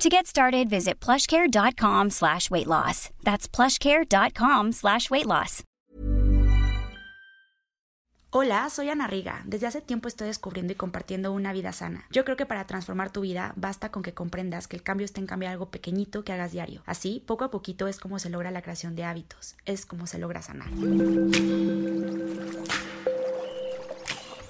[0.00, 3.10] To get started, visit plushcare.com slash weight loss.
[3.22, 5.62] That's plushcare.com slash weight loss.
[8.30, 9.42] Hola, soy Ana Riga.
[9.44, 12.06] Desde hace tiempo estoy descubriendo y compartiendo una vida sana.
[12.10, 15.20] Yo creo que para transformar tu vida basta con que comprendas que el cambio está
[15.20, 16.82] en cambiar algo pequeñito que hagas diario.
[16.86, 19.56] Así, poco a poquito es como se logra la creación de hábitos.
[19.66, 20.70] Es como se logra sanar.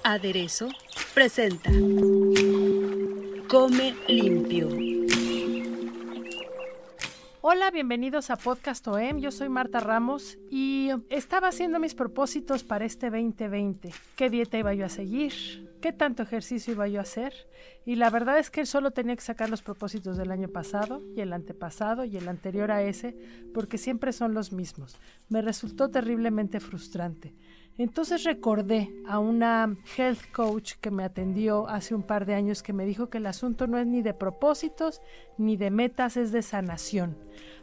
[0.05, 0.69] Aderezo
[1.13, 1.71] presenta
[3.49, 5.00] Come limpio.
[7.43, 9.17] Hola, bienvenidos a Podcast OEM.
[9.17, 13.91] Yo soy Marta Ramos y estaba haciendo mis propósitos para este 2020.
[14.15, 15.33] ¿Qué dieta iba yo a seguir?
[15.81, 17.33] ¿Qué tanto ejercicio iba yo a hacer?
[17.83, 21.21] Y la verdad es que solo tenía que sacar los propósitos del año pasado y
[21.21, 23.17] el antepasado y el anterior a ese,
[23.55, 24.95] porque siempre son los mismos.
[25.27, 27.33] Me resultó terriblemente frustrante.
[27.77, 32.73] Entonces recordé a una health coach que me atendió hace un par de años que
[32.73, 35.01] me dijo que el asunto no es ni de propósitos
[35.37, 37.17] ni de metas, es de sanación.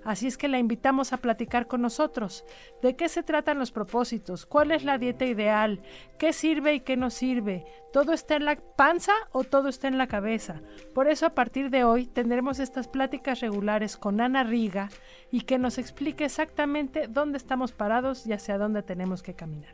[0.05, 2.45] Así es que la invitamos a platicar con nosotros.
[2.83, 4.47] ¿De qué se tratan los propósitos?
[4.47, 5.83] ¿Cuál es la dieta ideal?
[6.19, 7.67] ¿Qué sirve y qué no sirve?
[7.93, 10.61] ¿Todo está en la panza o todo está en la cabeza?
[10.95, 14.91] Por eso a partir de hoy tendremos estas pláticas regulares con Ana Riga
[15.31, 19.73] y que nos explique exactamente dónde estamos parados y hacia dónde tenemos que caminar.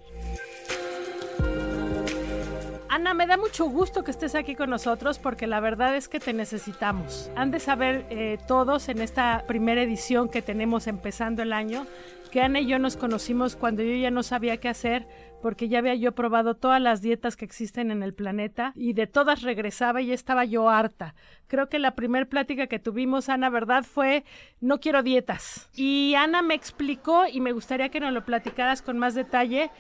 [2.88, 6.20] Ana, me da mucho gusto que estés aquí con nosotros porque la verdad es que
[6.20, 7.28] te necesitamos.
[7.34, 11.88] Han de saber eh, todos en esta primera edición que tenemos empezando el año
[12.34, 15.06] que Ana y yo nos conocimos cuando yo ya no sabía qué hacer
[15.44, 19.06] porque ya había yo probado todas las dietas que existen en el planeta y de
[19.06, 21.14] todas regresaba y estaba yo harta.
[21.48, 23.84] Creo que la primera plática que tuvimos, Ana, ¿verdad?
[23.84, 24.24] Fue
[24.62, 25.68] no quiero dietas.
[25.74, 29.70] Y Ana me explicó y me gustaría que nos lo platicaras con más detalle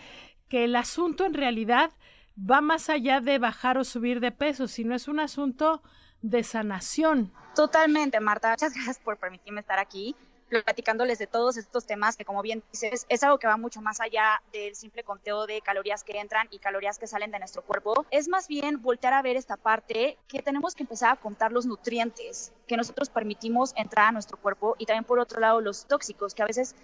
[0.50, 1.92] que el asunto en realidad
[2.38, 5.82] va más allá de bajar o subir de peso, sino es un asunto
[6.20, 7.32] de sanación.
[7.56, 8.50] Totalmente, Marta.
[8.50, 10.14] Muchas gracias por permitirme estar aquí
[10.62, 14.00] platicándoles de todos estos temas que como bien dices es algo que va mucho más
[14.00, 18.06] allá del simple conteo de calorías que entran y calorías que salen de nuestro cuerpo.
[18.10, 21.66] Es más bien voltear a ver esta parte que tenemos que empezar a contar los
[21.66, 26.34] nutrientes que nosotros permitimos entrar a nuestro cuerpo y también por otro lado los tóxicos
[26.34, 26.74] que a veces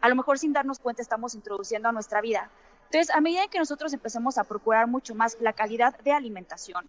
[0.00, 2.50] a lo mejor sin darnos cuenta estamos introduciendo a nuestra vida.
[2.86, 6.86] Entonces, a medida que nosotros empecemos a procurar mucho más la calidad de alimentación,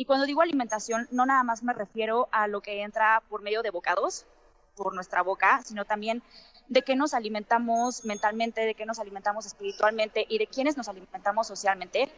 [0.00, 3.62] y cuando digo alimentación, no nada más me refiero a lo que entra por medio
[3.62, 4.26] de bocados,
[4.82, 6.22] por nuestra boca, sino también
[6.68, 11.46] de qué nos alimentamos mentalmente, de qué nos alimentamos espiritualmente y de quiénes nos alimentamos
[11.46, 12.10] socialmente,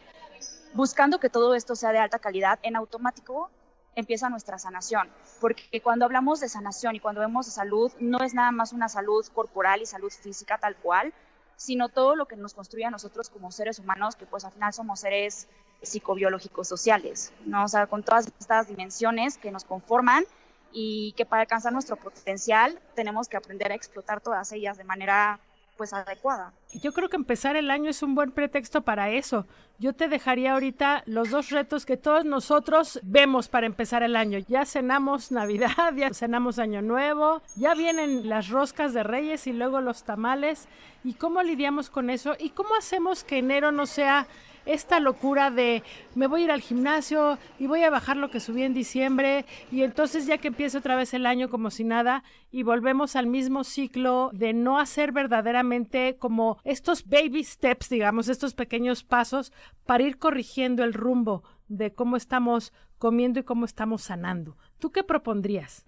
[0.73, 3.49] buscando que todo esto sea de alta calidad, en automático
[3.95, 5.09] empieza nuestra sanación,
[5.41, 8.87] porque cuando hablamos de sanación y cuando vemos de salud, no es nada más una
[8.87, 11.13] salud corporal y salud física tal cual,
[11.57, 14.73] sino todo lo que nos construye a nosotros como seres humanos, que pues al final
[14.73, 15.47] somos seres
[15.81, 17.65] psicobiológicos sociales, ¿no?
[17.65, 20.25] O sea, con todas estas dimensiones que nos conforman
[20.73, 25.39] y que para alcanzar nuestro potencial tenemos que aprender a explotar todas ellas de manera
[25.77, 26.53] pues adecuada.
[26.81, 29.45] Yo creo que empezar el año es un buen pretexto para eso.
[29.79, 34.39] Yo te dejaría ahorita los dos retos que todos nosotros vemos para empezar el año.
[34.47, 39.81] Ya cenamos Navidad, ya cenamos Año Nuevo, ya vienen las roscas de Reyes y luego
[39.81, 40.67] los tamales.
[41.03, 42.35] ¿Y cómo lidiamos con eso?
[42.39, 44.27] ¿Y cómo hacemos que enero no sea
[44.65, 45.83] esta locura de
[46.15, 49.45] me voy a ir al gimnasio y voy a bajar lo que subí en diciembre
[49.71, 53.27] y entonces ya que empieza otra vez el año como si nada y volvemos al
[53.27, 59.51] mismo ciclo de no hacer verdaderamente como estos baby steps, digamos, estos pequeños pasos
[59.85, 64.57] para ir corrigiendo el rumbo de cómo estamos comiendo y cómo estamos sanando.
[64.79, 65.85] ¿Tú qué propondrías?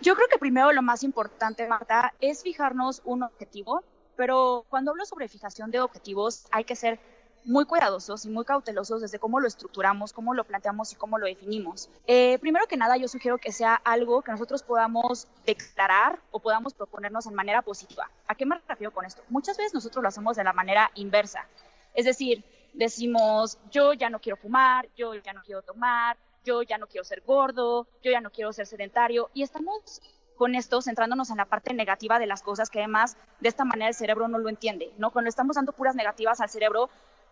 [0.00, 3.84] Yo creo que primero lo más importante, Marta, es fijarnos un objetivo,
[4.16, 6.98] pero cuando hablo sobre fijación de objetivos hay que ser
[7.44, 11.26] muy cuidadosos y muy cautelosos desde cómo lo estructuramos, cómo lo planteamos y cómo lo
[11.26, 11.88] definimos.
[12.06, 16.74] Eh, primero que nada, yo sugiero que sea algo que nosotros podamos declarar o podamos
[16.74, 18.10] proponernos en manera positiva.
[18.28, 19.22] ¿A qué me refiero con esto?
[19.28, 21.46] Muchas veces nosotros lo hacemos de la manera inversa.
[21.94, 26.78] Es decir, decimos, yo ya no quiero fumar, yo ya no quiero tomar, yo ya
[26.78, 30.00] no quiero ser gordo, yo ya no quiero ser sedentario y estamos
[30.36, 33.88] con esto centrándonos en la parte negativa de las cosas que además de esta manera
[33.88, 35.10] el cerebro no lo entiende, ¿no?
[35.10, 36.88] Cuando estamos dando puras negativas al cerebro,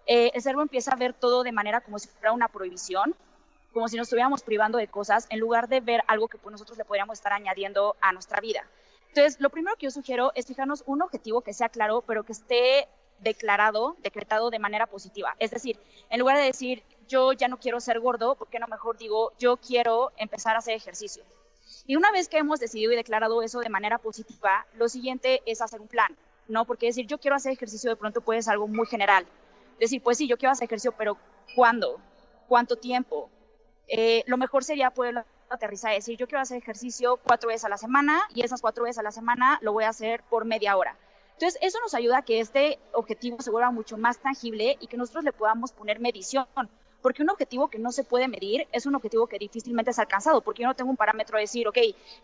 [0.08, 3.14] eh, el cerebro empieza a ver todo de manera como si fuera una prohibición,
[3.74, 6.78] como si nos estuviéramos privando de cosas, en lugar de ver algo que pues, nosotros
[6.78, 8.64] le podríamos estar añadiendo a nuestra vida.
[9.08, 12.32] Entonces, lo primero que yo sugiero es fijarnos un objetivo que sea claro, pero que
[12.32, 12.88] esté
[13.20, 15.36] declarado, decretado de manera positiva.
[15.38, 15.78] Es decir,
[16.08, 19.32] en lugar de decir, yo ya no quiero ser gordo, ¿por qué no mejor digo,
[19.38, 21.22] yo quiero empezar a hacer ejercicio?
[21.86, 25.60] Y una vez que hemos decidido y declarado eso de manera positiva, lo siguiente es
[25.60, 26.16] hacer un plan,
[26.46, 26.64] ¿no?
[26.64, 29.26] Porque decir, yo quiero hacer ejercicio de pronto puede ser algo muy general.
[29.78, 31.16] Decir, pues sí, yo quiero hacer ejercicio, pero
[31.54, 32.00] ¿cuándo?
[32.48, 33.30] ¿Cuánto tiempo?
[33.86, 37.68] Eh, lo mejor sería poder aterrizar y decir, yo quiero hacer ejercicio cuatro veces a
[37.68, 40.76] la semana y esas cuatro veces a la semana lo voy a hacer por media
[40.76, 40.96] hora.
[41.34, 44.96] Entonces, eso nos ayuda a que este objetivo se vuelva mucho más tangible y que
[44.96, 46.46] nosotros le podamos poner medición
[47.02, 50.40] porque un objetivo que no se puede medir es un objetivo que difícilmente es alcanzado,
[50.40, 51.78] porque yo no tengo un parámetro de decir, ok,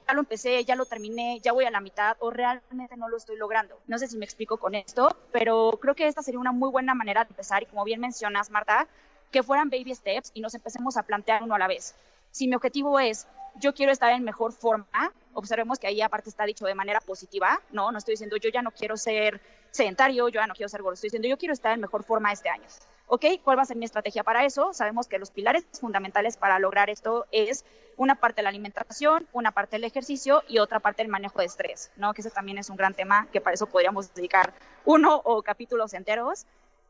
[0.07, 3.17] ya lo empecé, ya lo terminé, ya voy a la mitad o realmente no lo
[3.17, 3.79] estoy logrando.
[3.87, 6.95] No sé si me explico con esto, pero creo que esta sería una muy buena
[6.95, 8.89] manera de empezar y como bien mencionas, Marta,
[9.31, 11.95] que fueran baby steps y nos empecemos a plantear uno a la vez.
[12.31, 13.27] Si mi objetivo es,
[13.57, 17.61] yo quiero estar en mejor forma, observemos que ahí aparte está dicho de manera positiva,
[17.71, 17.93] ¿no?
[17.93, 19.41] No estoy diciendo yo ya no quiero ser
[19.71, 22.33] sedentario, yo ya no quiero ser gordo, estoy diciendo yo quiero estar en mejor forma
[22.33, 22.65] este año.
[23.07, 23.25] ¿Ok?
[23.43, 24.73] ¿Cuál va a ser mi estrategia para eso?
[24.73, 27.65] Sabemos que los pilares fundamentales para lograr esto es
[27.97, 31.47] una parte de la alimentación, una parte del ejercicio y otra parte del manejo de
[31.47, 32.15] estrés, ¿no?
[32.15, 34.55] Que ese también es un gran tema que para eso podríamos dedicar
[34.85, 36.47] uno o capítulos enteros.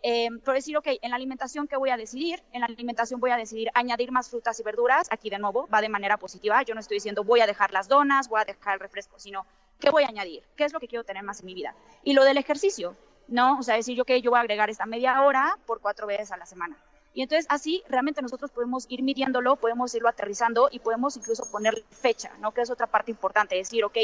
[0.07, 2.43] Eh, pero decir, ok, en la alimentación, ¿qué voy a decidir?
[2.53, 5.09] En la alimentación voy a decidir añadir más frutas y verduras.
[5.11, 6.63] Aquí de nuevo va de manera positiva.
[6.63, 9.47] Yo no estoy diciendo voy a dejar las donas, voy a dejar el refresco, sino
[9.81, 10.45] ¿qué voy a añadir?
[10.57, 11.75] ¿Qué es lo que quiero tener más en mi vida?
[12.03, 12.95] Y lo del ejercicio,
[13.29, 13.59] ¿no?
[13.59, 16.33] O sea, decir, yo que yo voy a agregar esta media hora por cuatro veces
[16.33, 16.77] a la semana.
[17.15, 21.85] Y entonces así realmente nosotros podemos ir midiéndolo, podemos irlo aterrizando y podemos incluso poner
[21.91, 22.53] fecha, ¿no?
[22.53, 23.97] Que es otra parte importante, decir, ok,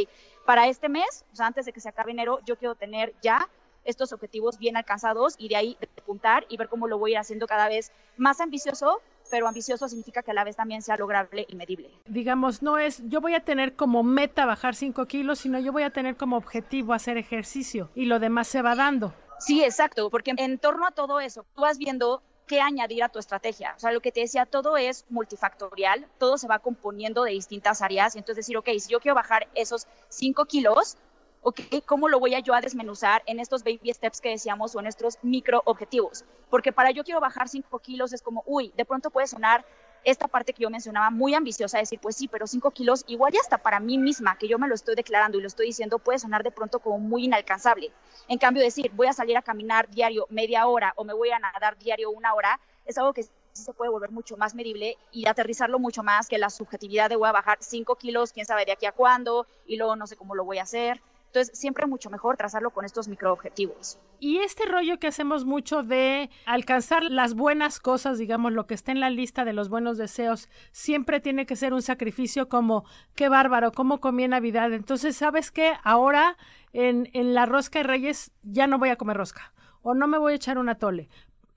[0.47, 3.49] para este mes, o sea, antes de que se acabe enero, yo quiero tener ya
[3.85, 7.19] estos objetivos bien alcanzados y de ahí apuntar y ver cómo lo voy a ir
[7.19, 11.47] haciendo cada vez más ambicioso, pero ambicioso significa que a la vez también sea lograble
[11.49, 11.91] y medible.
[12.07, 15.85] Digamos, no es yo voy a tener como meta bajar 5 kilos, sino yo voy
[15.85, 19.15] a tener como objetivo hacer ejercicio y lo demás se va dando.
[19.39, 23.21] Sí, exacto, porque en torno a todo eso, tú vas viendo qué añadir a tu
[23.21, 23.75] estrategia.
[23.77, 27.81] O sea, lo que te decía, todo es multifactorial, todo se va componiendo de distintas
[27.81, 30.97] áreas y entonces decir, ok, si yo quiero bajar esos 5 kilos,
[31.43, 34.81] ok, ¿cómo lo voy a yo a desmenuzar en estos baby steps que decíamos o
[34.81, 36.25] en estos micro objetivos?
[36.51, 39.65] Porque para yo quiero bajar 5 kilos es como, uy, de pronto puede sonar
[40.03, 43.41] esta parte que yo mencionaba muy ambiciosa, decir, pues sí, pero 5 kilos igual ya
[43.41, 46.19] está para mí misma, que yo me lo estoy declarando y lo estoy diciendo, puede
[46.19, 47.93] sonar de pronto como muy inalcanzable.
[48.29, 51.39] En cambio, decir, voy a salir a caminar diario media hora o me voy a
[51.39, 55.79] nadar diario una hora, es algo que se puede volver mucho más medible y aterrizarlo
[55.79, 58.87] mucho más que la subjetividad de voy a bajar 5 kilos, quién sabe de aquí
[58.87, 61.03] a cuándo, y luego no sé cómo lo voy a hacer.
[61.31, 64.01] Entonces, siempre mucho mejor trazarlo con estos microobjetivos.
[64.19, 68.91] Y este rollo que hacemos mucho de alcanzar las buenas cosas, digamos, lo que está
[68.91, 72.85] en la lista de los buenos deseos, siempre tiene que ser un sacrificio como,
[73.15, 74.73] qué bárbaro, cómo comí en Navidad.
[74.73, 75.75] Entonces, ¿sabes qué?
[75.85, 76.37] Ahora
[76.73, 80.19] en, en la rosca de Reyes ya no voy a comer rosca o no me
[80.19, 81.09] voy a echar un atole.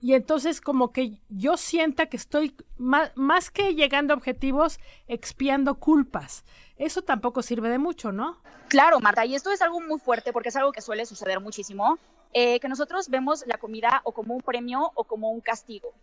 [0.04, 4.78] Y entonces como que yo sienta que estoy más, más que llegando a objetivos,
[5.08, 6.44] expiando culpas.
[6.76, 8.36] Eso tampoco sirve de mucho, ¿no?
[8.68, 11.98] Claro, Marta, y esto es algo muy fuerte porque es algo que suele suceder muchísimo,
[12.34, 15.94] eh, que nosotros vemos la comida o como un premio o como un castigo.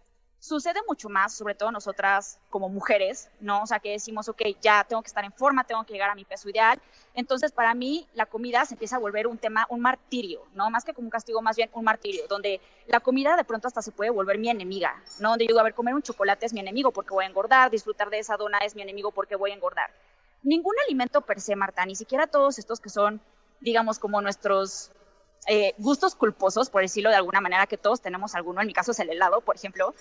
[0.44, 3.62] Sucede mucho más, sobre todo nosotras como mujeres, ¿no?
[3.62, 6.16] O sea, que decimos, ok, ya tengo que estar en forma, tengo que llegar a
[6.16, 6.82] mi peso ideal.
[7.14, 10.70] Entonces, para mí, la comida se empieza a volver un tema, un martirio, ¿no?
[10.70, 13.82] Más que como un castigo, más bien un martirio, donde la comida de pronto hasta
[13.82, 15.30] se puede volver mi enemiga, ¿no?
[15.30, 17.72] Donde yo digo, a ver, comer un chocolate es mi enemigo porque voy a engordar,
[17.72, 19.92] disfrutar de esa dona es mi enemigo porque voy a engordar
[20.44, 23.22] ningún alimento per se, Marta, ni siquiera todos estos que son,
[23.60, 24.92] digamos, como nuestros
[25.48, 28.92] eh, gustos culposos, por decirlo de alguna manera, que todos tenemos alguno, en mi caso
[28.92, 29.94] es el helado, por ejemplo,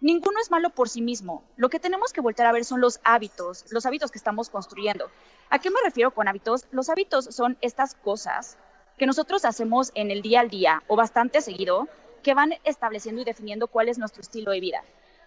[0.00, 1.42] ninguno es malo por sí mismo.
[1.56, 5.10] Lo que tenemos que volver a ver son los hábitos, los hábitos que estamos construyendo.
[5.50, 6.66] ¿A qué me refiero con hábitos?
[6.70, 8.56] Los hábitos son estas cosas
[8.96, 11.88] que nosotros hacemos en el día al día o bastante seguido,
[12.22, 14.82] que van estableciendo y definiendo cuál es nuestro estilo de vida.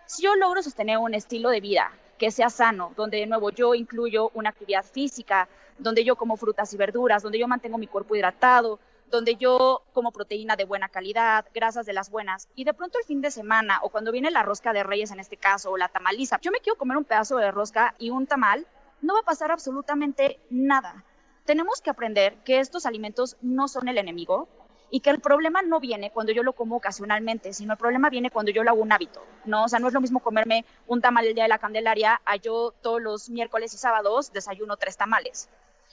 [0.06, 3.74] Si yo logro sostener un estilo de vida que sea sano, donde de nuevo yo
[3.74, 5.48] incluyo una actividad física,
[5.80, 8.80] donde yo como frutas y verduras, donde yo mantengo mi cuerpo hidratado,
[9.12, 13.06] donde yo como proteína de buena calidad, grasas de las buenas, y de pronto el
[13.06, 15.90] fin de semana o cuando viene la rosca de reyes en este caso o la
[15.90, 18.66] tamaliza, yo me quiero comer un pedazo de rosca y un tamal,
[19.02, 21.04] no va a pasar absolutamente nada.
[21.46, 24.48] Tenemos que aprender que estos alimentos no son el enemigo,
[24.92, 28.30] y que el problema no viene cuando yo lo como ocasionalmente, sino el problema viene
[28.30, 29.64] cuando yo lo hago un hábito, ¿no?
[29.64, 32.36] O sea, no es lo mismo comerme un tamal el día de la Candelaria a
[32.36, 35.50] yo todos los miércoles y sábados desayuno tres tamales.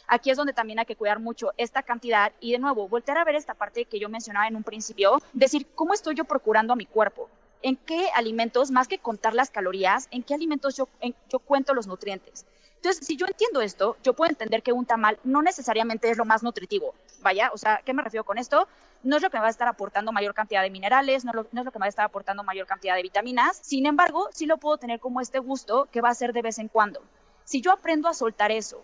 [0.08, 3.24] Aquí es donde también hay que cuidar mucho esta cantidad y de nuevo, voltear a
[3.24, 6.76] ver esta parte que yo mencionaba en un principio, decir, ¿cómo estoy yo procurando a
[6.76, 7.28] mi cuerpo?
[7.60, 10.88] ¿En qué alimentos, más que contar las calorías, en qué alimentos yo,
[11.28, 12.46] yo cuento los nutrientes?
[12.76, 16.24] Entonces, si yo entiendo esto, yo puedo entender que un tamal no necesariamente es lo
[16.24, 16.94] más nutritivo.
[17.20, 18.66] Vaya, o sea, ¿qué me refiero con esto?
[19.02, 21.64] No es lo que me va a estar aportando mayor cantidad de minerales, no, es
[21.64, 23.58] lo que me va a estar aportando mayor cantidad de vitaminas.
[23.62, 26.58] Sin embargo, sí lo puedo tener como este gusto que va a ser de vez
[26.58, 27.02] en cuando.
[27.44, 28.82] Si yo aprendo a soltar eso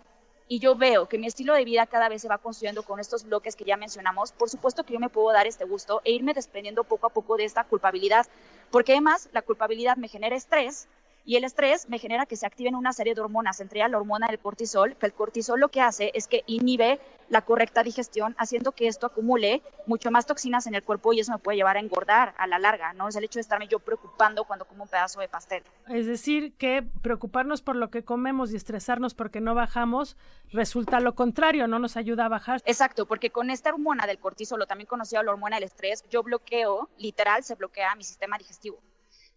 [0.48, 3.24] y yo veo que mi estilo de vida cada vez se va construyendo con estos
[3.24, 6.34] bloques que ya mencionamos, por supuesto que yo me puedo dar este gusto e irme
[6.34, 8.26] desprendiendo poco a poco de esta culpabilidad,
[8.70, 10.88] porque además la culpabilidad me genera estrés
[11.24, 13.98] y el estrés me genera que se activen una serie de hormonas, entre ellas la
[13.98, 17.00] hormona del cortisol, que el cortisol lo que hace es que inhibe
[17.30, 21.32] la correcta digestión, haciendo que esto acumule mucho más toxinas en el cuerpo y eso
[21.32, 23.08] me puede llevar a engordar a la larga, ¿no?
[23.08, 25.62] Es el hecho de estarme yo preocupando cuando como un pedazo de pastel.
[25.88, 30.18] Es decir, que preocuparnos por lo que comemos y estresarnos porque no bajamos
[30.52, 32.62] resulta lo contrario, no nos ayuda a bajar.
[32.66, 36.22] Exacto, porque con esta hormona del cortisol, o también conocida la hormona del estrés, yo
[36.22, 38.78] bloqueo, literal, se bloquea mi sistema digestivo.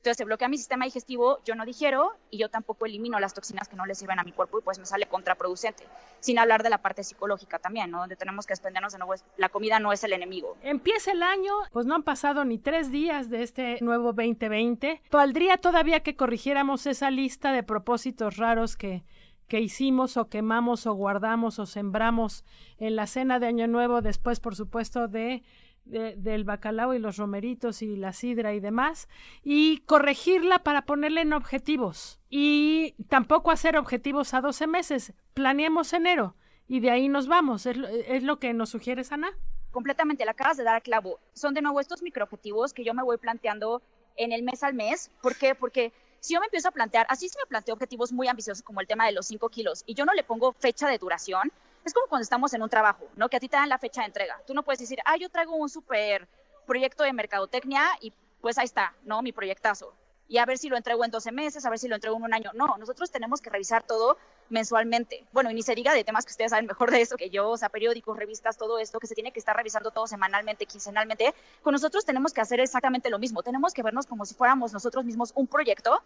[0.08, 3.68] Entonces se bloquea mi sistema digestivo, yo no digiero y yo tampoco elimino las toxinas
[3.68, 5.84] que no le sirven a mi cuerpo y pues me sale contraproducente.
[6.22, 8.00] Sin hablar de la parte psicológica también, ¿no?
[8.00, 10.56] Donde tenemos que desprendernos de nuevo, la comida no es el enemigo.
[10.62, 15.02] Empieza el año, pues no han pasado ni tres días de este nuevo 2020.
[15.12, 19.04] ¿Valdría todavía que corrigiéramos esa lista de propósitos raros que,
[19.50, 22.46] que hicimos o quemamos o guardamos o sembramos
[22.78, 25.44] en la cena de Año Nuevo, después, por supuesto, de
[25.88, 29.08] del bacalao y los romeritos y la sidra y demás,
[29.44, 32.20] y corregirla para ponerle en objetivos.
[32.30, 35.14] Y tampoco hacer objetivos a 12 meses.
[35.34, 36.36] Planeemos enero
[36.68, 37.66] y de ahí nos vamos.
[37.66, 37.78] Es,
[38.24, 39.30] lo que nos sugiere Sana.
[39.72, 41.20] Completamente, la acabas de dar a clavo.
[41.34, 43.82] Son de nuevo estos microobjetivos que yo me voy planteando
[44.16, 45.12] en el mes al mes.
[45.22, 45.56] ¿Por qué?
[45.56, 48.82] Porque si yo me empiezo a plantear, así se me planteo objetivos muy ambiciosos como
[48.82, 51.52] el tema de los 5 kilos y yo no le pongo fecha de duración,
[51.88, 53.30] es como cuando estamos en un trabajo, ¿no?
[53.30, 54.40] Que a ti te dan la fecha de entrega.
[54.46, 56.28] Tú no puedes decir, ah, yo traigo un super
[56.66, 59.22] proyecto de mercadotecnia y pues ahí está, ¿no?
[59.22, 59.94] Mi proyectazo.
[60.30, 62.24] Y a ver si lo entrego en 12 meses, a ver si lo entrego en
[62.24, 62.52] un año.
[62.54, 64.18] No, nosotros tenemos que revisar todo
[64.50, 65.26] mensualmente.
[65.32, 67.50] Bueno, y ni se diga de temas que ustedes saben mejor de eso que yo,
[67.50, 71.34] o sea, periódicos, revistas, todo esto, que se tiene que estar revisando todo semanalmente, quincenalmente.
[71.64, 73.42] Con nosotros tenemos que hacer exactamente lo mismo.
[73.42, 76.04] Tenemos que vernos como si fuéramos nosotros mismos un proyecto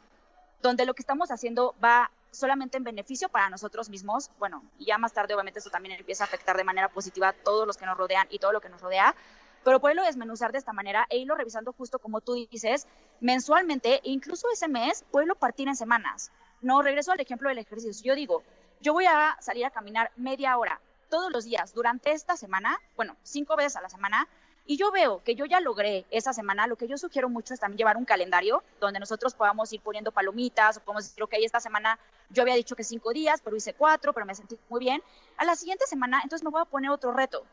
[0.62, 4.98] donde lo que estamos haciendo va solamente en beneficio para nosotros mismos, bueno, y ya
[4.98, 7.86] más tarde obviamente eso también empieza a afectar de manera positiva a todos los que
[7.86, 9.16] nos rodean y todo lo que nos rodea,
[9.64, 12.88] pero poderlo desmenuzar de esta manera e irlo revisando justo como tú dices,
[13.20, 16.32] mensualmente e incluso ese mes, poderlo partir en semanas.
[16.62, 18.04] No, regreso al ejemplo del ejercicio.
[18.04, 18.44] Yo digo,
[18.80, 23.18] yo voy a salir a caminar media hora todos los días durante esta semana, bueno,
[23.24, 24.28] cinco veces a la semana,
[24.72, 27.60] y yo veo que yo ya logré esa semana, lo que yo sugiero mucho es
[27.60, 31.60] también llevar un calendario donde nosotros podamos ir poniendo palomitas o podemos decir, ok, esta
[31.60, 32.00] semana
[32.30, 35.04] yo había dicho que cinco días, pero hice cuatro, pero me sentí muy bien.
[35.36, 37.44] A la siguiente semana, entonces me voy a poner otro reto,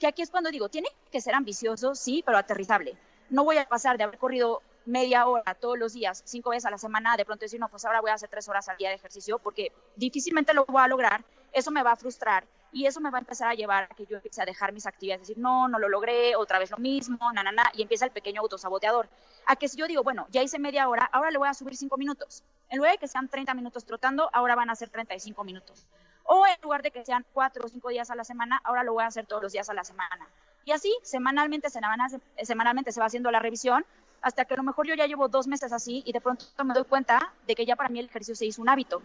[0.00, 2.98] que aquí es cuando digo, tiene que ser ambicioso, sí, pero aterrizable.
[3.30, 6.72] No voy a pasar de haber corrido media hora todos los días, cinco veces a
[6.72, 8.88] la semana, de pronto decir, no, pues ahora voy a hacer tres horas al día
[8.88, 13.00] de ejercicio, porque difícilmente lo voy a lograr, eso me va a frustrar y eso
[13.00, 15.38] me va a empezar a llevar a que yo empiece a dejar mis actividades, decir,
[15.38, 18.40] no, no lo logré, otra vez lo mismo, na, na, na, y empieza el pequeño
[18.40, 19.08] autosaboteador.
[19.46, 21.76] A que si yo digo, bueno, ya hice media hora, ahora le voy a subir
[21.76, 22.42] cinco minutos.
[22.68, 25.86] En lugar de que sean 30 minutos trotando, ahora van a ser 35 minutos.
[26.24, 28.92] O en lugar de que sean cuatro o cinco días a la semana, ahora lo
[28.92, 30.26] voy a hacer todos los días a la semana.
[30.64, 33.86] Y así, semanalmente, semanalmente se va haciendo la revisión,
[34.20, 36.74] hasta que a lo mejor yo ya llevo dos meses así y de pronto me
[36.74, 39.00] doy cuenta de que ya para mí el ejercicio se hizo un hábito.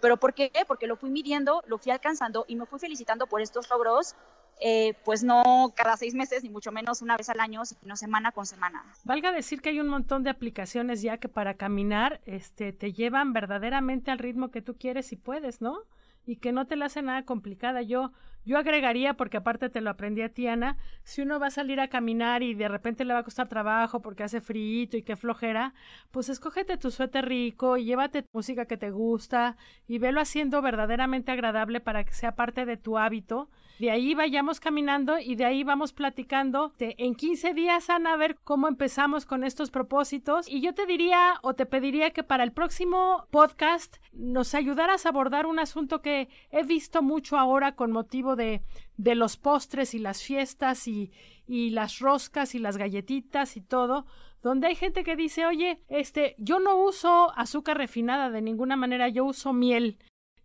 [0.00, 0.50] ¿Pero por qué?
[0.66, 4.14] Porque lo fui midiendo, lo fui alcanzando y me fui felicitando por estos logros,
[4.60, 8.32] eh, pues no cada seis meses, ni mucho menos una vez al año, sino semana
[8.32, 8.84] con semana.
[9.04, 13.32] Valga decir que hay un montón de aplicaciones ya que para caminar este, te llevan
[13.32, 15.84] verdaderamente al ritmo que tú quieres y puedes, ¿no?
[16.28, 17.80] y que no te la hace nada complicada.
[17.80, 18.12] Yo,
[18.48, 21.88] yo agregaría, porque aparte te lo aprendí a Tiana, si uno va a salir a
[21.88, 25.74] caminar y de repente le va a costar trabajo porque hace frío y qué flojera,
[26.10, 31.30] pues escógete tu suéter rico y llévate música que te gusta y velo haciendo verdaderamente
[31.30, 33.50] agradable para que sea parte de tu hábito.
[33.78, 36.72] De ahí vayamos caminando y de ahí vamos platicando.
[36.80, 40.48] En 15 días, Ana, a ver cómo empezamos con estos propósitos.
[40.48, 45.10] Y yo te diría o te pediría que para el próximo podcast nos ayudaras a
[45.10, 48.62] abordar un asunto que he visto mucho ahora con motivo de,
[48.96, 51.12] los postres y las fiestas y,
[51.46, 54.06] y las roscas y las galletitas y todo,
[54.42, 59.08] donde hay gente que dice, oye, este, yo no uso azúcar refinada de ninguna manera,
[59.10, 59.98] yo uso miel.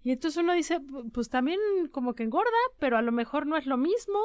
[0.04, 0.82] Y entonces uno dice,
[1.14, 1.60] pues también
[1.92, 4.20] como que engorda, pero a lo mejor no es lo mismo,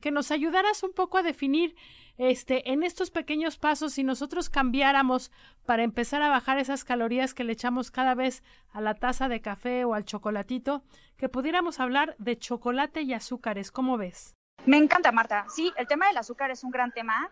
[0.00, 1.76] Que nos ayudaras un poco a definir
[2.18, 5.30] este, en estos pequeños pasos, si nosotros cambiáramos
[5.64, 8.42] para empezar a bajar esas calorías que le echamos cada vez
[8.72, 10.82] a la taza de café o al chocolatito,
[11.16, 14.34] que pudiéramos hablar de chocolate y azúcares, ¿cómo ves?
[14.66, 15.46] Me encanta, Marta.
[15.48, 17.30] Sí, el tema del azúcar es un gran tema.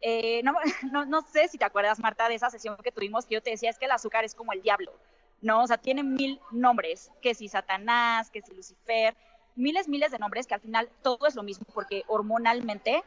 [0.00, 0.54] Eh, no,
[0.92, 3.50] no, no sé si te acuerdas, Marta, de esa sesión que tuvimos que yo te
[3.50, 4.92] decía, es que el azúcar es como el diablo.
[5.40, 5.62] ¿no?
[5.62, 9.16] O sea, tiene mil nombres, que si Satanás, que si Lucifer,
[9.58, 13.02] miles, miles de nombres que al final todo es lo mismo, porque hormonalmente,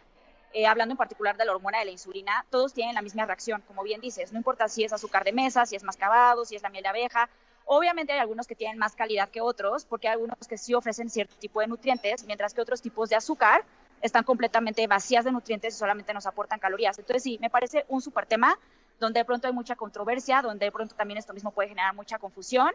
[0.54, 3.64] eh, hablando en particular de la hormona de la insulina, todos tienen la misma reacción,
[3.68, 6.62] como bien dices, no importa si es azúcar de mesa, si es mascabado, si es
[6.62, 7.30] la miel de abeja,
[7.66, 11.10] Obviamente hay algunos que tienen más calidad que otros, porque hay algunos que sí ofrecen
[11.10, 13.64] cierto tipo de nutrientes, mientras que otros tipos de azúcar
[14.02, 16.98] están completamente vacías de nutrientes y solamente nos aportan calorías.
[17.00, 18.58] Entonces sí, me parece un súper tema
[19.00, 22.20] donde de pronto hay mucha controversia, donde de pronto también esto mismo puede generar mucha
[22.20, 22.72] confusión.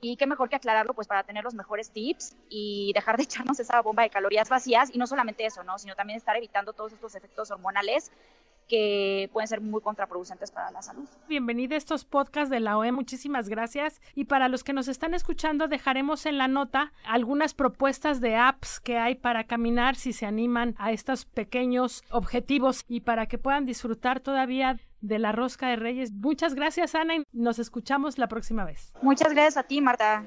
[0.00, 3.58] Y qué mejor que aclararlo pues para tener los mejores tips y dejar de echarnos
[3.58, 5.78] esa bomba de calorías vacías y no solamente eso, ¿no?
[5.78, 8.12] sino también estar evitando todos estos efectos hormonales
[8.68, 11.08] que pueden ser muy contraproducentes para la salud.
[11.26, 14.00] Bienvenido a estos podcasts de la OE, muchísimas gracias.
[14.14, 18.78] Y para los que nos están escuchando, dejaremos en la nota algunas propuestas de apps
[18.78, 23.64] que hay para caminar si se animan a estos pequeños objetivos y para que puedan
[23.64, 26.12] disfrutar todavía de la rosca de Reyes.
[26.12, 28.92] Muchas gracias, Ana, y nos escuchamos la próxima vez.
[29.02, 30.24] Muchas gracias a ti, Marta.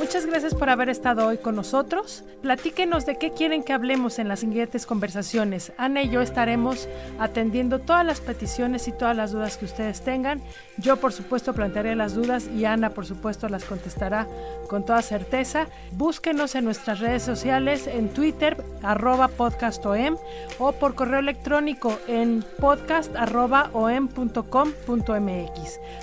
[0.00, 2.24] Muchas gracias por haber estado hoy con nosotros.
[2.40, 5.74] Platíquenos de qué quieren que hablemos en las siguientes conversaciones.
[5.76, 6.88] Ana y yo estaremos
[7.18, 10.40] atendiendo todas las peticiones y todas las dudas que ustedes tengan.
[10.78, 14.26] Yo, por supuesto, plantearé las dudas y Ana, por supuesto, las contestará
[14.70, 15.66] con toda certeza.
[15.92, 20.16] Búsquenos en nuestras redes sociales, en Twitter, arroba podcastom,
[20.58, 23.14] o por correo electrónico en podcast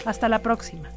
[0.06, 0.97] Hasta la próxima.